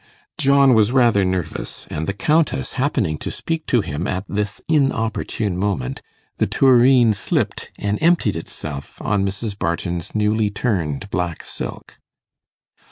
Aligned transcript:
John 0.39 0.73
was 0.73 0.91
rather 0.91 1.23
nervous; 1.23 1.85
and 1.91 2.07
the 2.07 2.13
Countess 2.13 2.73
happening 2.73 3.19
to 3.19 3.29
speak 3.29 3.67
to 3.67 3.81
him 3.81 4.07
at 4.07 4.23
this 4.27 4.59
inopportune 4.67 5.55
moment, 5.59 6.01
the 6.37 6.47
tureen 6.47 7.13
slipped 7.13 7.69
and 7.77 8.01
emptied 8.01 8.35
itself 8.35 8.99
on 8.99 9.23
Mrs. 9.23 9.55
Barton's 9.59 10.15
newly 10.15 10.49
turned 10.49 11.07
black 11.11 11.43
silk. 11.43 11.97